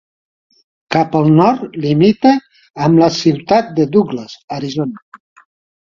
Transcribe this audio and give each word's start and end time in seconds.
Cap 0.95 1.17
al 1.19 1.29
nord 1.41 1.77
limita 1.85 2.33
amb 2.87 3.05
la 3.05 3.13
ciutat 3.21 3.73
de 3.81 3.89
Douglas, 3.99 4.39
Arizona. 4.61 5.43